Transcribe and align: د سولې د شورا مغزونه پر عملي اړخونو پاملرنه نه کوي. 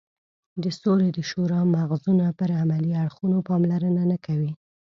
د 0.63 0.65
سولې 0.81 1.09
د 1.13 1.19
شورا 1.29 1.61
مغزونه 1.75 2.25
پر 2.39 2.49
عملي 2.61 2.91
اړخونو 3.03 3.37
پاملرنه 3.49 4.01
نه 4.11 4.17
کوي. 4.25 4.51